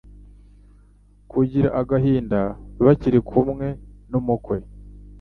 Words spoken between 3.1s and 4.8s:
kumwe n'umukwe?"